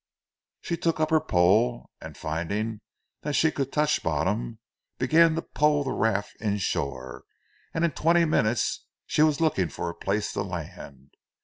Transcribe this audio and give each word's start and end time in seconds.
She 0.61 0.77
took 0.77 0.99
up 0.99 1.11
her 1.11 1.19
pole 1.19 1.91
and 2.01 2.17
finding 2.17 2.81
that 3.21 3.33
she 3.35 3.51
could 3.51 3.71
touch 3.71 4.01
bottom, 4.01 4.57
began 4.97 5.35
to 5.35 5.43
pole 5.43 5.83
the 5.83 5.91
raft 5.91 6.35
inshore, 6.41 7.23
and 7.71 7.85
in 7.85 7.91
twenty 7.91 8.25
minutes 8.25 8.87
she 9.05 9.21
was 9.21 9.39
looking 9.39 9.69
for 9.69 9.91
a 9.91 9.93
place 9.93 10.33
to 10.33 10.41
land. 10.41 11.11